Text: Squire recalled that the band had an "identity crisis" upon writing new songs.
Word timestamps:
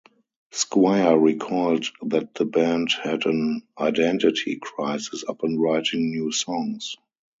Squire 0.49 1.15
recalled 1.15 1.85
that 2.01 2.33
the 2.33 2.43
band 2.45 2.89
had 2.91 3.27
an 3.27 3.61
"identity 3.77 4.57
crisis" 4.59 5.23
upon 5.27 5.59
writing 5.59 6.09
new 6.09 6.31
songs. 6.31 6.95